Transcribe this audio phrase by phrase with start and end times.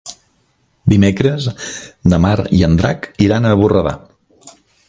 [0.93, 1.45] Dimecres
[2.13, 3.99] na Mar i en Drac iran a Borredà.